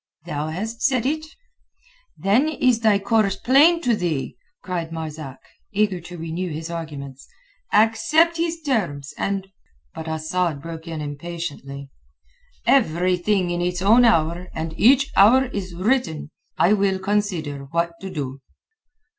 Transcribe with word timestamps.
"Thou 0.25 0.47
hast 0.47 0.81
said 0.81 1.05
it." 1.05 1.27
"Then 2.17 2.49
is 2.49 2.79
thy 2.79 2.97
course 2.97 3.35
plain 3.35 3.81
to 3.83 3.95
thee!" 3.95 4.35
cried 4.63 4.91
Marzak, 4.91 5.37
eager 5.73 6.01
to 6.01 6.17
renew 6.17 6.49
his 6.49 6.71
arguments. 6.71 7.27
"Accept 7.71 8.37
his 8.37 8.63
terms, 8.63 9.13
and...." 9.15 9.49
But 9.93 10.07
Asad 10.07 10.59
broke 10.59 10.87
in 10.87 11.01
impatiently. 11.01 11.91
"Every 12.65 13.15
thing 13.15 13.51
in 13.51 13.61
its 13.61 13.83
own 13.83 14.03
hour 14.03 14.47
and 14.55 14.73
each 14.75 15.11
hour 15.15 15.45
is 15.45 15.75
written. 15.75 16.31
I 16.57 16.73
will 16.73 16.97
consider 16.97 17.65
what 17.65 17.91
to 17.99 18.09
do." 18.09 18.41